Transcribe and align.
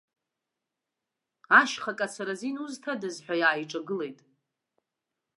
Ашьха 1.59 1.91
акацара 1.95 2.33
азин 2.37 2.55
узҭадаз 2.63 3.17
ҳәа 3.25 3.35
иааиҿагылеит. 3.39 4.19